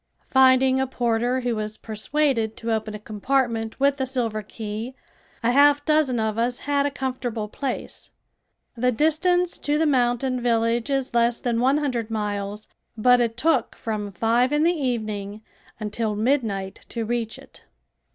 Finding 0.31 0.79
a 0.79 0.87
porter 0.87 1.41
who 1.41 1.55
was 1.55 1.77
persuaded 1.77 2.57
to 2.57 2.71
open 2.73 2.95
a 2.95 2.99
compartment 2.99 3.79
with 3.79 4.01
a 4.01 4.07
silver 4.07 4.41
key 4.41 4.95
a 5.43 5.51
half 5.51 5.85
dozen 5.85 6.19
of 6.19 6.39
us 6.39 6.57
had 6.65 6.87
a 6.87 6.89
comfortable 6.89 7.47
place. 7.47 8.09
The 8.75 8.91
distance 8.91 9.59
to 9.59 9.77
the 9.77 9.85
mountain 9.85 10.41
village 10.41 10.89
is 10.89 11.13
less 11.13 11.39
than 11.39 11.59
one 11.59 11.77
hundred 11.77 12.09
miles, 12.09 12.67
but 12.97 13.21
it 13.21 13.37
took 13.37 13.75
from 13.75 14.11
five 14.11 14.51
in 14.51 14.63
the 14.63 14.73
evening 14.73 15.43
until 15.79 16.15
midnight 16.15 16.83
to 16.89 17.05
reach 17.05 17.37
it. 17.37 17.65